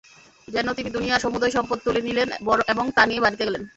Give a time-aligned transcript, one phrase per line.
[0.47, 2.29] যেন তিনি দুনিয়ার সমুদয় সম্পদ তুলে নিলেন
[2.73, 3.63] এবং তা নিয়ে বাড়ীতে গেলেন।